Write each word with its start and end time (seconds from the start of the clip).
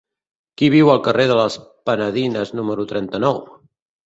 Qui 0.61 0.69
viu 0.75 0.87
al 0.93 1.03
carrer 1.07 1.25
de 1.31 1.35
les 1.39 1.57
Penedides 1.91 2.55
número 2.61 2.89
trenta-nou? 2.95 3.41